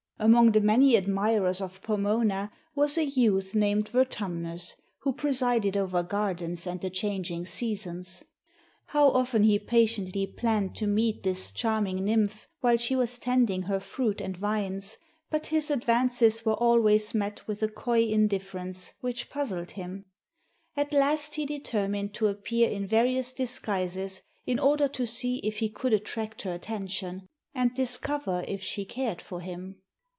Among 0.23 0.51
the 0.51 0.61
many 0.61 0.95
admirers 0.97 1.61
of 1.61 1.81
Pomona 1.81 2.51
was 2.75 2.95
a 2.95 3.05
youth 3.05 3.55
named 3.55 3.89
Vertumnus, 3.89 4.75
who 4.99 5.13
presided 5.13 5.75
over 5.75 6.03
gardens 6.03 6.67
and 6.67 6.79
the 6.79 6.91
changing 6.91 7.43
seasons. 7.43 8.23
How 8.85 9.09
often 9.09 9.41
he 9.41 9.57
patiently 9.57 10.27
planned 10.27 10.75
to 10.75 10.85
meet 10.85 11.23
this 11.23 11.51
charming 11.51 12.05
nymph 12.05 12.47
while 12.59 12.77
she 12.77 12.95
was 12.95 13.17
tending 13.17 13.63
her 13.63 13.79
fruit 13.79 14.21
and 14.21 14.37
vines, 14.37 14.99
but 15.31 15.47
his 15.47 15.71
advances 15.71 16.45
were 16.45 16.53
always 16.53 17.15
met 17.15 17.47
with 17.47 17.63
a 17.63 17.67
coy 17.67 18.03
indifference 18.03 18.93
which 19.01 19.27
puzzled 19.27 19.71
him. 19.71 20.05
At 20.77 20.93
last 20.93 21.33
he 21.33 21.47
determined 21.47 22.13
to 22.13 22.27
appear 22.27 22.69
in 22.69 22.85
various 22.85 23.31
disguises 23.31 24.21
in 24.45 24.59
order 24.59 24.87
to 24.89 25.07
see 25.07 25.37
if 25.37 25.57
he 25.57 25.69
could 25.71 25.93
attract 25.93 26.43
her 26.43 26.53
attention, 26.53 27.25
and 27.55 27.73
discover 27.73 28.45
if 28.47 28.61
she 28.61 28.85
cared 28.85 29.19
for 29.19 29.39
him. 29.39 29.77